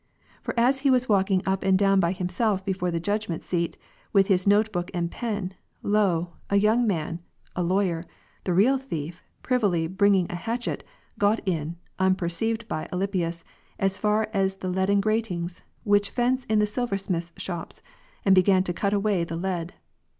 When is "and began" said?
18.25-18.63